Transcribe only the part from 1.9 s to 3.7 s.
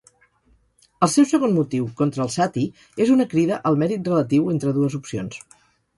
contra el "sati" és una crida